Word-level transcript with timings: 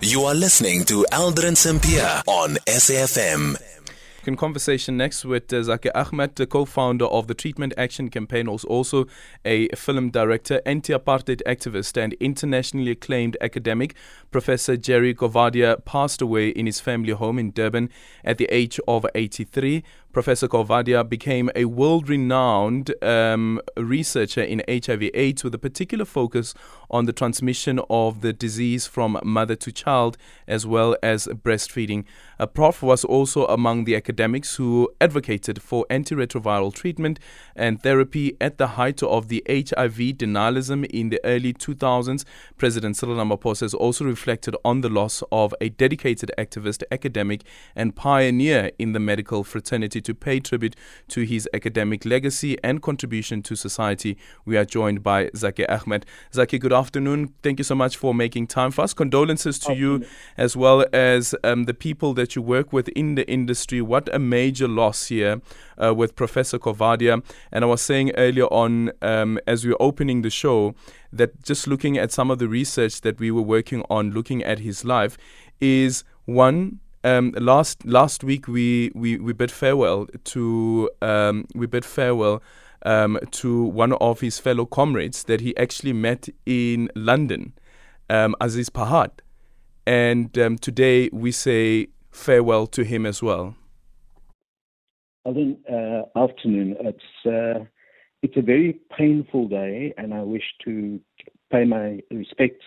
You 0.00 0.22
are 0.24 0.34
listening 0.34 0.84
to 0.84 1.04
Aldrin 1.12 1.56
Sampear 1.56 2.22
on 2.28 2.50
SAFM. 2.66 3.60
In 4.26 4.36
conversation 4.36 4.96
next 4.96 5.24
with 5.24 5.52
uh, 5.52 5.56
Achmat, 5.56 6.36
the 6.36 6.46
co-founder 6.46 7.06
of 7.06 7.26
the 7.26 7.34
Treatment 7.34 7.72
Action 7.76 8.08
Campaign, 8.08 8.46
also 8.46 9.06
a 9.44 9.68
film 9.70 10.10
director, 10.10 10.62
anti-apartheid 10.64 11.42
activist, 11.46 11.96
and 12.00 12.12
internationally 12.20 12.92
acclaimed 12.92 13.36
academic. 13.40 13.96
Professor 14.30 14.76
Jerry 14.76 15.14
Coovadia 15.14 15.84
passed 15.84 16.22
away 16.22 16.50
in 16.50 16.66
his 16.66 16.78
family 16.78 17.12
home 17.12 17.38
in 17.38 17.50
Durban 17.50 17.90
at 18.24 18.38
the 18.38 18.46
age 18.54 18.78
of 18.86 19.04
83. 19.16 19.82
Professor 20.18 20.48
Coovadia 20.48 21.08
became 21.08 21.48
a 21.54 21.66
world 21.66 22.08
renowned 22.08 22.92
um, 23.04 23.60
researcher 23.76 24.42
in 24.42 24.64
HIV/AIDS 24.68 25.44
with 25.44 25.54
a 25.54 25.58
particular 25.58 26.04
focus 26.04 26.54
on 26.90 27.04
the 27.04 27.12
transmission 27.12 27.78
of 27.88 28.20
the 28.20 28.32
disease 28.32 28.84
from 28.88 29.20
mother 29.22 29.54
to 29.54 29.70
child 29.70 30.18
as 30.48 30.66
well 30.66 30.96
as 31.04 31.28
breastfeeding. 31.28 32.04
Prof 32.52 32.82
was 32.82 33.04
also 33.04 33.46
among 33.46 33.84
the 33.84 33.94
academics 33.94 34.56
who 34.56 34.90
advocated 35.00 35.62
for 35.62 35.86
antiretroviral 35.88 36.74
treatment 36.74 37.20
and 37.54 37.80
therapy 37.80 38.36
at 38.40 38.58
the 38.58 38.68
height 38.68 39.04
of 39.04 39.28
the 39.28 39.44
HIV 39.48 40.18
denialism 40.18 40.84
in 40.86 41.10
the 41.10 41.20
early 41.22 41.52
2000s. 41.52 42.24
President 42.56 42.96
Cyril 42.96 43.16
Ramaphosa 43.16 43.60
has 43.60 43.74
also 43.74 44.04
reflected 44.04 44.56
on 44.64 44.80
the 44.80 44.88
loss 44.88 45.22
of 45.30 45.54
a 45.60 45.68
dedicated 45.68 46.32
activist, 46.36 46.82
academic, 46.90 47.42
and 47.76 47.94
pioneer 47.94 48.72
in 48.80 48.94
the 48.94 49.00
medical 49.00 49.44
fraternity 49.44 50.00
to 50.08 50.14
pay 50.14 50.40
tribute 50.40 50.74
to 51.08 51.20
his 51.20 51.46
academic 51.52 52.06
legacy 52.06 52.56
and 52.64 52.80
contribution 52.80 53.42
to 53.42 53.54
society. 53.54 54.16
We 54.46 54.56
are 54.56 54.64
joined 54.64 55.02
by 55.02 55.26
Zackie 55.28 55.66
Achmat. 55.68 56.04
Zackie, 56.32 56.58
good 56.58 56.72
afternoon. 56.72 57.34
Thank 57.42 57.58
you 57.60 57.64
so 57.64 57.74
much 57.74 57.98
for 57.98 58.14
making 58.14 58.46
time 58.46 58.70
for 58.70 58.80
us. 58.80 58.94
Condolences 58.94 59.58
to 59.58 59.74
you 59.74 60.06
as 60.38 60.56
well 60.56 60.86
as 60.94 61.34
um, 61.44 61.64
the 61.64 61.74
people 61.74 62.14
that 62.14 62.34
you 62.34 62.40
work 62.40 62.72
with 62.72 62.88
in 62.88 63.16
the 63.16 63.30
industry. 63.30 63.82
What 63.82 64.08
a 64.14 64.18
major 64.18 64.66
loss 64.66 65.08
here 65.08 65.42
uh, 65.76 65.92
with 65.94 66.16
Professor 66.16 66.58
Coovadia. 66.58 67.22
And 67.52 67.64
I 67.64 67.66
was 67.66 67.82
saying 67.82 68.12
earlier 68.16 68.46
on, 68.46 68.92
um, 69.02 69.38
as 69.46 69.66
we 69.66 69.72
were 69.72 69.82
opening 69.82 70.22
the 70.22 70.30
show, 70.30 70.74
that 71.12 71.42
just 71.42 71.66
looking 71.66 71.98
at 71.98 72.12
some 72.12 72.30
of 72.30 72.38
the 72.38 72.48
research 72.48 73.02
that 73.02 73.20
we 73.20 73.30
were 73.30 73.42
working 73.42 73.84
on, 73.90 74.12
looking 74.12 74.42
at 74.42 74.60
his 74.60 74.86
life, 74.86 75.18
is 75.60 76.02
one. 76.24 76.80
Um, 77.04 77.32
last 77.38 77.86
last 77.86 78.24
week 78.24 78.48
we, 78.48 78.90
we, 78.94 79.18
we 79.18 79.32
bid 79.32 79.52
farewell 79.52 80.08
to 80.24 80.90
um, 81.00 81.46
we 81.54 81.66
bid 81.66 81.84
farewell 81.84 82.42
um, 82.84 83.18
to 83.30 83.64
one 83.64 83.92
of 83.94 84.20
his 84.20 84.38
fellow 84.38 84.66
comrades 84.66 85.24
that 85.24 85.40
he 85.40 85.56
actually 85.56 85.92
met 85.92 86.28
in 86.44 86.90
London, 86.94 87.52
um, 88.10 88.34
Aziz 88.40 88.68
Pahad, 88.68 89.10
and 89.86 90.36
um, 90.38 90.58
today 90.58 91.08
we 91.12 91.30
say 91.30 91.88
farewell 92.10 92.66
to 92.66 92.82
him 92.82 93.06
as 93.06 93.22
well. 93.22 93.54
Aldrin, 95.26 95.56
uh, 95.70 96.18
afternoon. 96.18 96.76
It's 96.80 97.26
uh, 97.26 97.64
it's 98.22 98.36
a 98.36 98.42
very 98.42 98.80
painful 98.96 99.48
day, 99.48 99.94
and 99.96 100.12
I 100.12 100.22
wish 100.22 100.54
to 100.64 101.00
pay 101.52 101.64
my 101.64 102.00
respects 102.10 102.64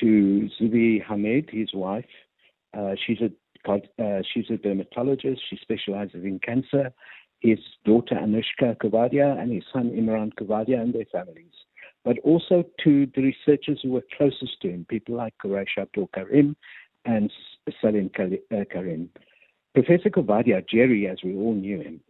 to 0.00 0.48
Zubi 0.58 1.04
Hamed, 1.04 1.50
his 1.50 1.74
wife. 1.74 2.06
Uh, 2.76 2.94
she's 3.06 3.20
a 3.20 3.30
uh, 3.66 4.22
she's 4.32 4.50
a 4.50 4.56
dermatologist. 4.56 5.40
She 5.48 5.58
specializes 5.60 6.24
in 6.24 6.38
cancer. 6.38 6.92
His 7.40 7.58
daughter 7.84 8.16
Anushka 8.16 8.76
Coovadia 8.76 9.40
and 9.40 9.52
his 9.52 9.62
son 9.72 9.90
Imran 9.90 10.32
Coovadia 10.34 10.80
and 10.80 10.92
their 10.92 11.06
families. 11.12 11.52
But 12.04 12.18
also 12.20 12.64
to 12.84 13.06
the 13.14 13.22
researchers 13.22 13.80
who 13.82 13.90
were 13.90 14.04
closest 14.16 14.60
to 14.62 14.68
him, 14.68 14.86
people 14.88 15.16
like 15.16 15.34
Quarraisha 15.42 15.82
Abdool 15.82 16.10
Karim 16.14 16.56
and 17.04 17.32
Salim 17.80 18.10
uh, 18.18 18.64
Karim. 18.70 19.10
Professor 19.74 20.10
Coovadia, 20.10 20.66
Jerry, 20.68 21.06
as 21.06 21.18
we 21.22 21.36
all 21.36 21.54
knew 21.54 21.80
him, 21.80 22.00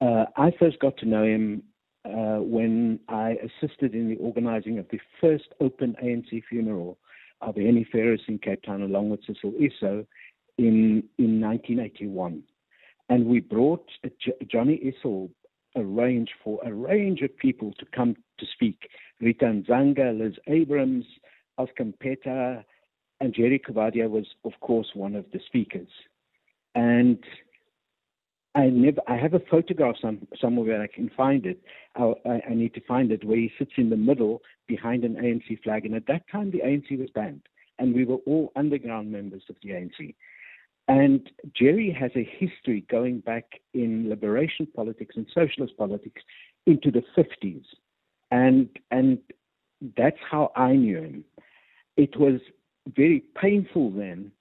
uh, 0.00 0.26
I 0.36 0.52
first 0.58 0.78
got 0.78 0.96
to 0.98 1.06
know 1.06 1.24
him 1.24 1.62
uh, 2.04 2.38
when 2.38 3.00
I 3.08 3.36
assisted 3.42 3.94
in 3.94 4.08
the 4.08 4.16
organizing 4.16 4.78
of 4.78 4.86
the 4.90 5.00
first 5.20 5.48
open 5.60 5.96
ANC 6.02 6.42
funeral 6.48 6.98
of 7.42 7.56
Hennie 7.56 7.86
Ferus 7.92 8.20
in 8.28 8.38
Cape 8.38 8.62
Town, 8.62 8.82
along 8.82 9.10
with 9.10 9.20
Cecil 9.26 9.52
Isso, 9.60 10.06
in, 10.60 11.02
in 11.18 11.40
1981. 11.40 12.42
And 13.08 13.26
we 13.26 13.40
brought 13.40 13.88
uh, 14.04 14.08
J- 14.22 14.46
Johnny 14.46 14.80
Issel 14.84 15.30
range 15.76 16.30
for 16.44 16.60
a 16.64 16.72
range 16.72 17.22
of 17.22 17.36
people 17.36 17.72
to 17.78 17.86
come 17.94 18.14
to 18.38 18.46
speak. 18.52 18.88
Rita 19.20 19.46
Ndzanga, 19.46 20.18
Liz 20.18 20.34
Abrams, 20.46 21.04
Oscar 21.56 21.84
Mpeta, 21.84 22.64
and 23.20 23.34
Jerry 23.34 23.58
Covardia 23.58 24.08
was, 24.08 24.26
of 24.44 24.52
course, 24.60 24.88
one 24.94 25.14
of 25.14 25.24
the 25.32 25.40
speakers. 25.46 25.88
And 26.74 27.18
I 28.54 28.66
never, 28.66 29.00
I 29.08 29.16
have 29.16 29.34
a 29.34 29.40
photograph 29.50 29.96
some, 30.00 30.26
somewhere 30.40 30.66
where 30.66 30.82
I 30.82 30.86
can 30.86 31.10
find 31.16 31.46
it. 31.46 31.60
I, 31.96 32.42
I, 32.48 32.54
need 32.54 32.74
to 32.74 32.80
find 32.86 33.12
it 33.12 33.24
where 33.24 33.36
he 33.36 33.50
sits 33.58 33.72
in 33.76 33.90
the 33.90 33.96
middle 33.96 34.42
behind 34.66 35.04
an 35.04 35.14
ANC 35.14 35.62
flag. 35.62 35.86
And 35.86 35.94
at 35.94 36.06
that 36.06 36.22
time, 36.30 36.50
the 36.50 36.60
ANC 36.60 36.98
was 36.98 37.10
banned, 37.14 37.42
and 37.78 37.94
we 37.94 38.04
were 38.04 38.18
all 38.26 38.52
underground 38.56 39.10
members 39.12 39.42
of 39.48 39.56
the 39.62 39.70
ANC. 39.70 40.14
And 40.90 41.30
Jerry 41.54 41.96
has 42.00 42.10
a 42.16 42.24
history 42.24 42.84
going 42.90 43.20
back 43.20 43.44
in 43.74 44.10
liberation 44.10 44.66
politics 44.74 45.14
and 45.16 45.24
socialist 45.32 45.76
politics 45.78 46.20
into 46.66 46.90
the 46.90 47.04
50s. 47.16 47.62
And, 48.32 48.68
and 48.90 49.18
that's 49.96 50.18
how 50.28 50.50
I 50.56 50.72
knew 50.72 50.96
him. 50.96 51.24
It 51.96 52.18
was 52.18 52.40
very 52.88 53.22
painful 53.40 53.92
then 53.92 54.32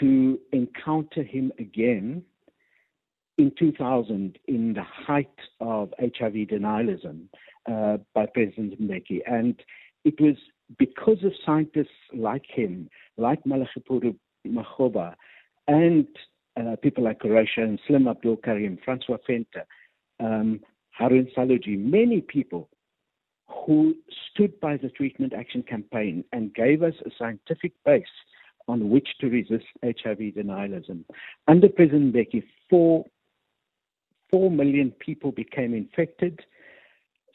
to 0.00 0.38
encounter 0.52 1.22
him 1.22 1.50
again 1.58 2.22
in 3.38 3.50
2000 3.58 4.38
in 4.46 4.74
the 4.74 4.82
height 4.82 5.38
of 5.60 5.94
HIV 5.98 6.34
denialism 6.48 7.22
uh, 7.72 7.96
by 8.12 8.26
President 8.26 8.78
Mbeki. 8.82 9.20
And 9.26 9.58
it 10.04 10.20
was 10.20 10.36
because 10.78 11.24
of 11.24 11.32
scientists 11.46 11.88
like 12.12 12.44
him, 12.46 12.90
like 13.16 13.42
Malegapuru 13.44 14.14
Makgoba, 14.46 15.14
and 15.66 16.06
uh, 16.56 16.76
people 16.82 17.04
like 17.04 17.22
and 17.24 17.80
Salim 17.86 18.08
Abdool 18.08 18.36
Karim, 18.42 18.78
Francois 18.84 19.18
Venter, 19.26 19.66
um, 20.20 20.60
Haroon 20.90 21.28
Saloojee, 21.36 21.78
many 21.78 22.20
people 22.20 22.68
who 23.48 23.94
stood 24.30 24.58
by 24.60 24.76
the 24.76 24.88
treatment 24.88 25.32
action 25.32 25.62
campaign 25.62 26.24
and 26.32 26.54
gave 26.54 26.82
us 26.82 26.94
a 27.04 27.10
scientific 27.18 27.72
base 27.84 28.04
on 28.68 28.90
which 28.90 29.08
to 29.20 29.28
resist 29.28 29.66
HIV 29.82 30.34
denialism. 30.34 31.04
Under 31.48 31.68
President 31.68 32.14
Mbeki, 32.14 32.44
four, 32.70 33.04
four 34.30 34.50
million 34.50 34.90
people 34.92 35.32
became 35.32 35.74
infected, 35.74 36.40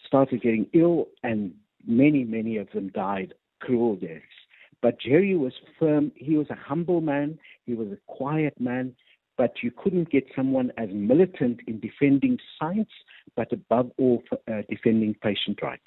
started 0.07 0.41
getting 0.41 0.67
ill, 0.73 1.09
and 1.23 1.53
many, 1.85 2.23
many 2.23 2.57
of 2.57 2.67
them 2.73 2.90
died 2.90 3.34
cruel 3.59 3.96
deaths. 3.96 4.23
But 4.81 5.00
Jerry 5.00 5.35
was 5.35 5.53
firm. 5.78 6.12
He 6.16 6.38
was 6.38 6.50
a 6.50 6.56
humble 6.56 7.01
man. 7.01 7.38
He 7.66 7.73
was 7.73 7.88
a 7.90 7.97
quiet 8.07 8.59
man. 8.59 8.95
But 9.38 9.63
you 9.63 9.72
couldn't 9.72 10.09
get 10.09 10.25
someone 10.35 10.72
as 10.78 10.90
militant 10.91 11.62
in 11.67 11.79
defending 11.79 12.38
science, 12.59 12.90
but 13.35 13.51
above 13.53 13.91
all, 13.97 14.23
uh, 14.31 14.62
defending 14.69 15.16
patient 15.22 15.62
rights. 15.62 15.84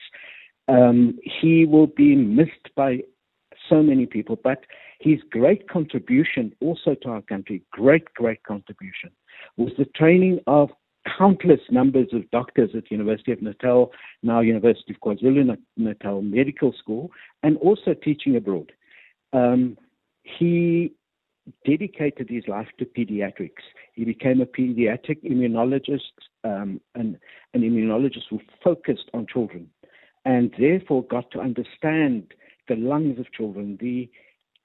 Um, 0.69 1.19
he 1.22 1.66
will 1.66 1.88
be 1.88 2.14
missed 2.14 2.75
by 2.76 3.00
so 3.69 3.82
many 3.82 4.06
people, 4.06 4.36
but 4.42 4.64
his 5.00 5.19
great 5.30 5.69
contribution 5.69 6.54
also 6.60 6.94
to 7.03 7.09
our 7.10 7.22
country, 7.22 7.62
great, 7.72 8.04
great 8.14 8.42
contribution, 8.44 9.10
was 9.56 9.72
the 9.76 9.84
training 9.84 10.38
of 10.47 10.70
countless 11.19 11.60
numbers 11.70 12.09
of 12.12 12.30
doctors 12.30 12.70
at 12.76 12.84
the 12.84 12.91
University 12.97 13.32
of 13.32 13.42
Natal, 13.42 13.92
now 14.22 14.41
University 14.41 14.94
of 14.94 15.00
KwaZulu 15.00 15.56
Natal 15.76 16.22
Medical 16.22 16.72
School, 16.78 17.10
and 17.42 17.56
also 17.59 17.94
teaching 17.94 18.36
abroad. 18.36 18.72
Um, 19.32 19.76
he 20.22 20.92
dedicated 21.66 22.28
his 22.28 22.47
life 22.47 22.68
to 22.78 22.84
pediatrics. 22.84 23.62
He 23.95 24.04
became 24.04 24.41
a 24.41 24.47
pediatric 24.47 25.24
immunologist, 25.24 26.12
um, 26.45 26.80
and 26.95 27.18
an 27.54 27.62
immunologist 27.62 28.24
who 28.30 28.41
focused 28.62 29.10
on 29.12 29.27
children, 29.27 29.68
and 30.24 30.54
therefore 30.59 31.03
got 31.04 31.30
to 31.33 31.41
understand 31.41 32.33
the 32.68 32.77
lungs 32.77 33.18
of 33.18 33.33
children, 33.33 33.78
the 33.80 34.09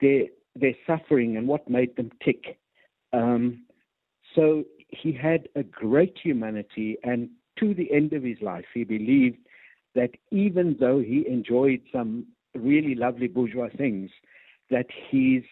their 0.00 0.26
their 0.54 0.74
suffering, 0.86 1.36
and 1.36 1.48
what 1.48 1.68
made 1.68 1.96
them 1.96 2.10
tick. 2.24 2.58
Um, 3.12 3.64
so 4.34 4.64
he 4.88 5.12
had 5.12 5.48
a 5.56 5.62
great 5.62 6.16
humanity, 6.22 6.96
and 7.02 7.28
to 7.58 7.74
the 7.74 7.92
end 7.92 8.12
of 8.12 8.22
his 8.22 8.40
life, 8.40 8.66
he 8.72 8.84
believed 8.84 9.38
that 9.94 10.10
even 10.30 10.76
though 10.78 11.00
he 11.00 11.26
enjoyed 11.26 11.80
some 11.92 12.26
really 12.54 12.94
lovely 12.94 13.26
bourgeois 13.26 13.68
things, 13.76 14.10
that 14.70 14.86
his 15.10 15.42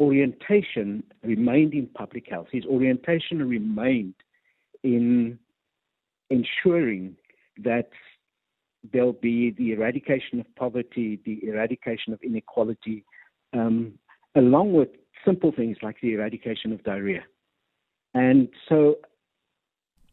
orientation 0.00 1.02
remained 1.22 1.74
in 1.74 1.86
public 1.86 2.28
health. 2.28 2.48
His 2.50 2.64
orientation 2.66 3.46
remained 3.48 4.14
in 4.82 5.38
ensuring 6.30 7.16
that 7.62 7.90
there'll 8.92 9.12
be 9.12 9.50
the 9.52 9.72
eradication 9.72 10.40
of 10.40 10.46
poverty, 10.56 11.20
the 11.24 11.40
eradication 11.46 12.12
of 12.12 12.20
inequality. 12.22 13.04
Um, 13.52 13.98
along 14.34 14.72
with 14.72 14.88
simple 15.24 15.52
things 15.52 15.76
like 15.82 15.96
the 16.02 16.12
eradication 16.12 16.72
of 16.72 16.82
diarrhea. 16.82 17.24
And 18.14 18.48
so 18.68 18.96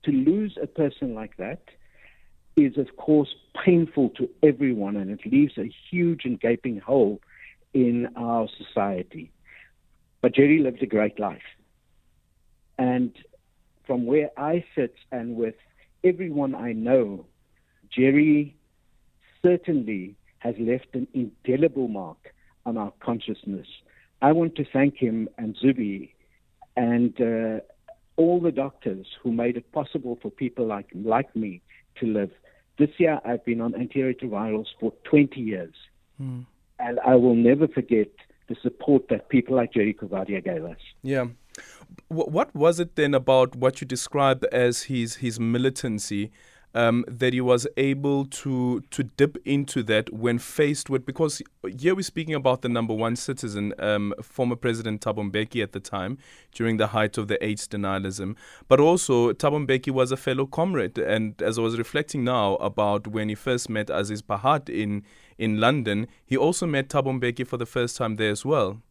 to 0.03 0.11
lose 0.11 0.57
a 0.61 0.67
person 0.67 1.13
like 1.13 1.37
that 1.37 1.61
is, 2.57 2.77
of 2.77 2.95
course, 2.97 3.29
painful 3.63 4.09
to 4.17 4.29
everyone, 4.43 4.97
and 4.97 5.11
it 5.11 5.19
leaves 5.25 5.53
a 5.57 5.71
huge 5.89 6.21
and 6.25 6.39
gaping 6.39 6.79
hole 6.79 7.19
in 7.73 8.09
our 8.15 8.47
society. 8.57 9.31
But 10.21 10.35
Jerry 10.35 10.59
lived 10.59 10.83
a 10.83 10.87
great 10.87 11.19
life. 11.19 11.41
And 12.77 13.15
from 13.85 14.05
where 14.05 14.29
I 14.37 14.63
sit 14.75 14.95
and 15.11 15.35
with 15.35 15.55
everyone 16.03 16.55
I 16.55 16.73
know, 16.73 17.25
Jerry 17.95 18.55
certainly 19.41 20.15
has 20.39 20.55
left 20.59 20.87
an 20.93 21.07
indelible 21.13 21.87
mark 21.87 22.33
on 22.65 22.77
our 22.77 22.93
consciousness. 22.99 23.67
I 24.21 24.31
want 24.31 24.55
to 24.55 24.65
thank 24.71 24.97
him 24.97 25.29
and 25.37 25.55
Zubi 25.55 26.11
and 26.75 27.19
uh, 27.19 27.61
all 28.17 28.39
the 28.39 28.51
doctors 28.51 29.07
who 29.21 29.31
made 29.31 29.57
it 29.57 29.71
possible 29.71 30.17
for 30.21 30.29
people 30.29 30.65
like, 30.65 30.87
like 30.93 31.35
me 31.35 31.61
to 31.99 32.05
live. 32.05 32.31
This 32.77 32.89
year, 32.97 33.19
I've 33.25 33.43
been 33.45 33.61
on 33.61 33.73
antiretrovirals 33.73 34.67
for 34.79 34.93
20 35.03 35.39
years. 35.39 35.73
Mm. 36.21 36.45
And 36.81 36.99
I 37.05 37.15
will 37.15 37.35
never 37.35 37.67
forget 37.67 38.07
the 38.49 38.55
support 38.61 39.07
that 39.09 39.29
people 39.29 39.55
like 39.55 39.73
Jerry 39.73 39.93
Coovadia 39.93 40.43
gave 40.43 40.65
us. 40.65 40.77
Yeah. 41.03 41.25
What 42.07 42.53
was 42.55 42.79
it 42.79 42.95
then 42.95 43.13
about 43.13 43.55
what 43.55 43.81
you 43.81 43.87
described 43.87 44.45
as 44.45 44.83
his, 44.83 45.15
his 45.15 45.39
militancy 45.39 46.31
um, 46.73 47.03
that 47.07 47.33
he 47.33 47.41
was 47.41 47.67
able 47.77 48.25
to 48.25 48.81
to 48.91 49.03
dip 49.03 49.37
into 49.45 49.83
that 49.83 50.11
when 50.13 50.39
faced 50.39 50.89
with 50.89 51.05
because 51.05 51.41
here 51.79 51.93
we're 51.93 52.01
speaking 52.01 52.33
about 52.33 52.61
the 52.61 52.69
number 52.69 52.93
one 52.93 53.15
citizen, 53.15 53.73
um, 53.79 54.13
former 54.21 54.55
President 54.55 55.01
Thabo 55.01 55.29
Mbeki 55.29 55.61
at 55.61 55.73
the 55.73 55.79
time 55.79 56.17
during 56.53 56.77
the 56.77 56.87
height 56.87 57.17
of 57.17 57.27
the 57.27 57.43
AIDS 57.43 57.67
denialism, 57.67 58.35
but 58.67 58.79
also 58.79 59.33
Thabo 59.33 59.65
Mbeki 59.65 59.91
was 59.91 60.11
a 60.11 60.17
fellow 60.17 60.45
comrade, 60.45 60.97
and 60.97 61.41
as 61.41 61.57
I 61.57 61.61
was 61.61 61.77
reflecting 61.77 62.23
now 62.23 62.55
about 62.55 63.07
when 63.07 63.29
he 63.29 63.35
first 63.35 63.69
met 63.69 63.89
Aziz 63.89 64.21
Pahad 64.21 64.69
in 64.69 65.03
in 65.41 65.59
London, 65.59 66.07
he 66.23 66.37
also 66.37 66.67
met 66.67 66.87
Thabo 66.89 67.19
Mbeki 67.19 67.47
for 67.47 67.57
the 67.57 67.65
first 67.65 67.97
time 67.97 68.15
there 68.15 68.29
as 68.29 68.45
well. 68.45 68.81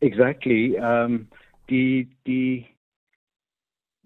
Exactly. 0.00 0.78
Um, 0.78 1.26
the 1.68 2.06
the 2.24 2.64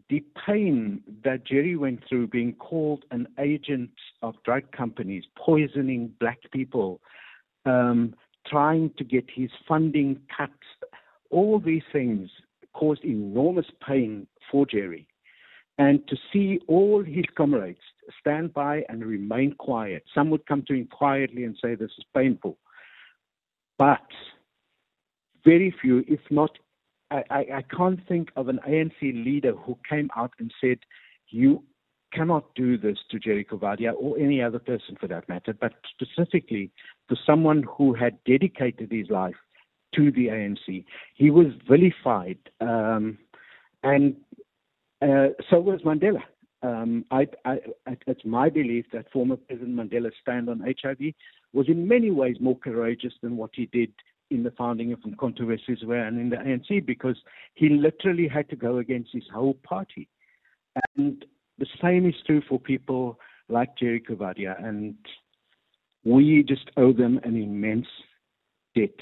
the 0.09 0.25
pain 0.47 1.03
that 1.25 1.45
Jerry 1.47 1.77
went 1.77 2.01
through 2.09 2.29
being 2.29 2.55
called 2.55 3.05
an 3.11 3.29
agent 3.39 3.91
of 4.23 4.35
drug 4.45 4.65
companies, 4.73 5.25
poisoning 5.37 6.13
black 6.21 6.39
people, 6.53 7.01
um, 7.67 8.15
trying 8.47 8.91
to 8.97 9.05
get 9.05 9.25
his 9.35 9.51
funding 9.69 10.21
cut, 10.37 10.51
all 11.31 11.59
these 11.59 11.89
things 11.93 12.31
caused 12.73 13.05
enormous 13.05 13.71
pain 13.87 14.27
for 14.51 14.67
Jerry. 14.67 15.07
And 15.79 16.07
to 16.09 16.17
see 16.33 16.61
all 16.67 17.03
his 17.03 17.25
comrades 17.37 17.81
stand 18.21 18.53
by 18.53 18.85
and 18.89 19.05
remain 19.05 19.55
quiet, 19.55 20.05
some 20.15 20.31
would 20.31 20.47
come 20.47 20.63
to 20.69 20.75
him 20.75 20.89
quietly 20.91 21.45
and 21.45 21.57
say, 21.63 21.75
This 21.75 21.91
is 21.99 22.05
painful. 22.15 22.59
But 23.79 24.07
very 25.45 25.75
few, 25.81 26.05
if 26.07 26.21
not 26.31 26.51
I, 27.11 27.45
I, 27.57 27.63
can't 27.77 28.01
think 28.09 28.31
of 28.37 28.49
an 28.49 28.59
ANC 28.67 29.01
leader 29.03 29.53
who 29.53 29.77
came 29.89 30.09
out 30.17 30.33
and 30.39 30.53
said, 30.61 30.79
you 31.29 31.63
cannot 32.13 32.55
do 32.55 32.79
this 32.79 32.99
to 33.11 33.19
Jerry 33.19 33.45
Coovadia 33.45 33.93
or 33.99 34.19
any 34.19 34.43
other 34.43 34.59
person 34.59 34.97
for 35.01 35.09
that 35.09 35.29
matter, 35.29 35.55
but 35.59 35.73
specifically 35.91 36.71
to 37.09 37.17
someone 37.27 37.65
who 37.65 37.95
had 37.95 38.19
dedicated 38.25 38.93
his 38.93 39.09
life 39.11 39.35
to 39.95 40.11
the 40.11 40.27
ANC. 40.27 40.85
He 41.15 41.31
was 41.31 41.47
vilified, 41.69 42.39
um, 42.61 43.19
and 43.83 44.17
uh, 45.03 45.29
so 45.51 45.61
was 45.61 45.81
Mandela. 45.83 46.23
Um, 46.63 47.05
I, 47.11 47.27
I, 47.45 47.59
it's 48.07 48.25
my 48.25 48.49
belief 48.49 48.87
that 48.93 49.11
former 49.13 49.37
President 49.37 49.75
Mandela's 49.75 50.15
stand 50.21 50.49
on 50.49 50.61
HIV 50.61 51.15
was 51.53 51.69
in 51.69 51.89
many 51.89 52.11
ways 52.11 52.37
more 52.41 52.59
courageous 52.59 53.13
than 53.23 53.37
what 53.37 53.51
he 53.55 53.67
did 53.67 53.93
in 54.31 54.43
the 54.43 54.53
founding 54.53 54.93
of 54.93 55.01
Umkhonto 55.01 55.41
weSizwe 55.41 56.07
and 56.07 56.19
in 56.19 56.31
the 56.31 56.37
ANC 56.37 56.87
because 56.87 57.17
he 57.55 57.69
literally 57.69 58.29
had 58.29 58.49
to 58.51 58.57
go 58.57 58.79
against 58.79 59.11
his 59.13 59.25
whole 59.33 59.55
party. 59.63 60.09
And 60.97 61.25
the 61.59 61.67
same 61.83 62.09
is 62.09 62.15
true 62.27 62.43
for 62.49 62.59
people 62.59 63.19
like 63.49 63.77
Jerry 63.77 64.01
Coovadia, 64.01 64.63
and 64.65 64.95
we 66.05 66.43
just 66.43 66.71
owe 66.77 66.93
them 66.93 67.21
an 67.25 67.37
immense 67.37 67.87
debt. 68.75 68.95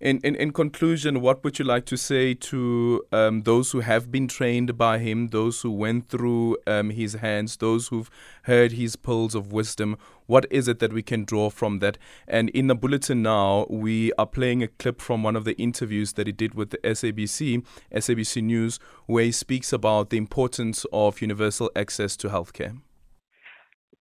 In, 0.00 0.20
in, 0.22 0.36
in 0.36 0.52
conclusion, 0.52 1.20
what 1.20 1.42
would 1.42 1.58
you 1.58 1.64
like 1.64 1.84
to 1.86 1.96
say 1.96 2.32
to 2.32 3.02
um, 3.10 3.42
those 3.42 3.72
who 3.72 3.80
have 3.80 4.12
been 4.12 4.28
trained 4.28 4.78
by 4.78 4.98
him, 4.98 5.28
those 5.28 5.62
who 5.62 5.72
went 5.72 6.08
through 6.08 6.56
um, 6.68 6.90
his 6.90 7.14
hands, 7.14 7.56
those 7.56 7.88
who've 7.88 8.08
heard 8.42 8.72
his 8.72 8.94
pearls 8.94 9.34
of 9.34 9.50
wisdom? 9.52 9.98
What 10.26 10.46
is 10.52 10.68
it 10.68 10.78
that 10.78 10.92
we 10.92 11.02
can 11.02 11.24
draw 11.24 11.50
from 11.50 11.80
that? 11.80 11.98
And 12.28 12.48
in 12.50 12.68
the 12.68 12.76
bulletin 12.76 13.22
now, 13.22 13.66
we 13.68 14.12
are 14.12 14.26
playing 14.26 14.62
a 14.62 14.68
clip 14.68 15.00
from 15.00 15.24
one 15.24 15.34
of 15.34 15.44
the 15.44 15.56
interviews 15.60 16.12
that 16.12 16.28
he 16.28 16.32
did 16.32 16.54
with 16.54 16.70
the 16.70 16.78
SABC, 16.78 17.64
SABC 17.92 18.40
News, 18.40 18.78
where 19.06 19.24
he 19.24 19.32
speaks 19.32 19.72
about 19.72 20.10
the 20.10 20.16
importance 20.16 20.86
of 20.92 21.20
universal 21.20 21.72
access 21.74 22.16
to 22.18 22.28
healthcare. 22.28 22.80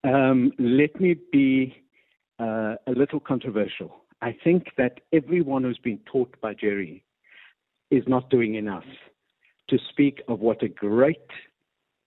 Um, 0.03 0.51
let 0.59 1.01
me 1.01 1.15
be 1.31 1.75
uh, 2.39 2.75
a 2.85 2.91
little 2.91 3.19
controversial. 3.19 4.03
I 4.21 4.35
think 4.43 4.67
that 4.77 5.01
everyone 5.13 5.63
who's 5.63 5.77
been 5.77 5.99
taught 6.11 6.39
by 6.41 6.53
Jerry 6.53 7.03
is 7.91 8.03
not 8.07 8.29
doing 8.29 8.55
enough 8.55 8.83
to 9.69 9.77
speak 9.89 10.21
of 10.27 10.39
what 10.39 10.63
a 10.63 10.67
great 10.67 11.17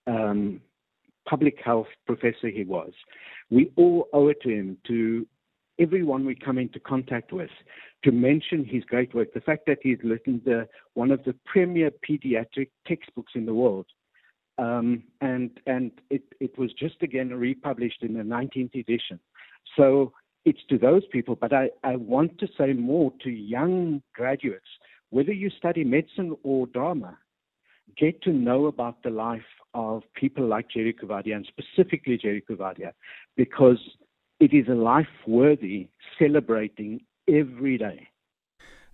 um, 0.06 0.60
public 1.28 1.58
health 1.64 1.86
professor 2.06 2.48
he 2.48 2.64
was. 2.64 2.92
We 3.50 3.72
all 3.76 4.08
owe 4.12 4.28
it 4.28 4.40
to 4.42 4.48
him, 4.48 4.78
to 4.88 5.26
everyone 5.78 6.26
we 6.26 6.34
come 6.34 6.58
into 6.58 6.80
contact 6.80 7.32
with, 7.32 7.50
to 8.04 8.12
mention 8.12 8.64
his 8.64 8.84
great 8.84 9.14
work. 9.14 9.32
The 9.32 9.40
fact 9.40 9.64
that 9.66 9.78
he's 9.82 9.98
written 10.02 10.40
the, 10.44 10.68
one 10.94 11.10
of 11.10 11.22
the 11.24 11.34
premier 11.46 11.90
pediatric 12.08 12.70
textbooks 12.86 13.32
in 13.34 13.46
the 13.46 13.54
world. 13.54 13.86
Um, 14.58 15.04
and 15.22 15.50
and 15.66 15.90
it, 16.10 16.22
it 16.38 16.58
was 16.58 16.70
just 16.74 16.96
again 17.02 17.30
republished 17.30 18.02
in 18.02 18.12
the 18.12 18.22
19th 18.22 18.74
edition. 18.74 19.18
So 19.74 20.12
it's 20.44 20.60
to 20.68 20.78
those 20.78 21.02
people, 21.12 21.36
but 21.36 21.52
I, 21.52 21.70
I 21.84 21.96
want 21.96 22.38
to 22.38 22.48
say 22.58 22.72
more 22.72 23.12
to 23.22 23.30
young 23.30 24.02
graduates, 24.14 24.68
whether 25.10 25.32
you 25.32 25.50
study 25.50 25.84
medicine 25.84 26.36
or 26.42 26.66
drama, 26.66 27.18
get 27.96 28.22
to 28.22 28.30
know 28.32 28.66
about 28.66 29.02
the 29.02 29.10
life 29.10 29.42
of 29.74 30.02
people 30.14 30.46
like 30.46 30.70
Jerry 30.70 30.94
Coovadia 30.94 31.36
and 31.36 31.46
specifically 31.46 32.16
Jerry 32.16 32.42
Coovadia, 32.48 32.92
because 33.36 33.78
it 34.38 34.54
is 34.54 34.66
a 34.68 34.74
life 34.74 35.06
worthy 35.26 35.88
celebrating 36.18 37.02
every 37.28 37.76
day. 37.76 38.08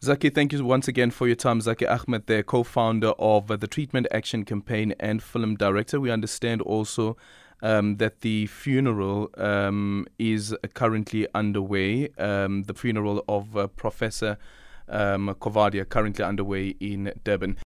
Zackie, 0.02 0.34
thank 0.34 0.52
you 0.52 0.62
once 0.64 0.88
again 0.88 1.10
for 1.10 1.26
your 1.26 1.36
time. 1.36 1.60
Zackie 1.60 1.88
Achmat, 1.88 2.26
the 2.26 2.42
co 2.42 2.62
founder 2.62 3.12
of 3.18 3.48
the 3.48 3.66
Treatment 3.66 4.06
Action 4.10 4.44
Campaign 4.44 4.94
and 5.00 5.22
film 5.22 5.56
director. 5.56 5.98
We 5.98 6.10
understand 6.10 6.60
also 6.60 7.16
um, 7.62 7.96
that 7.96 8.20
the 8.20 8.46
funeral 8.46 9.30
um, 9.36 10.06
is 10.18 10.54
currently 10.74 11.26
underway. 11.34 12.08
Um, 12.18 12.64
the 12.64 12.74
funeral 12.74 13.24
of 13.28 13.56
uh, 13.56 13.66
Professor 13.68 14.38
um, 14.88 15.34
Coovadia 15.40 15.88
currently 15.88 16.24
underway 16.24 16.68
in 16.80 17.12
Durban. 17.24 17.56